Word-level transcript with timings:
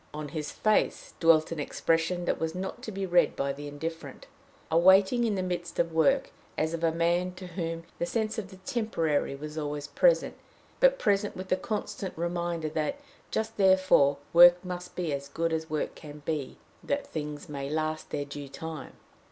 On 0.15 0.29
his 0.29 0.51
face 0.51 1.13
dwelt 1.19 1.51
an 1.51 1.59
expression 1.59 2.25
that 2.25 2.39
was 2.39 2.55
not 2.55 2.81
to 2.81 2.91
be 2.91 3.05
read 3.05 3.35
by 3.35 3.53
the 3.53 3.67
indifferent 3.67 4.25
a 4.71 4.75
waiting 4.79 5.25
in 5.25 5.35
the 5.35 5.43
midst 5.43 5.77
of 5.77 5.93
work, 5.93 6.31
as 6.57 6.73
of 6.73 6.83
a 6.83 6.91
man 6.91 7.33
to 7.33 7.45
whom 7.45 7.83
the 7.99 8.07
sense 8.07 8.39
of 8.39 8.49
the 8.49 8.55
temporary 8.57 9.35
was 9.35 9.59
always 9.59 9.85
present, 9.85 10.33
but 10.79 10.97
present 10.97 11.35
with 11.35 11.49
the 11.49 11.55
constant 11.55 12.15
reminder 12.17 12.69
that, 12.69 12.97
just 13.29 13.57
therefore, 13.57 14.17
work 14.33 14.65
must 14.65 14.95
be 14.95 15.13
as 15.13 15.29
good 15.29 15.53
as 15.53 15.69
work 15.69 15.93
can 15.93 16.23
be 16.25 16.57
that 16.83 17.05
things 17.05 17.47
may 17.47 17.69
last 17.69 18.09
their 18.09 18.25
due 18.25 18.49
time. 18.49 18.93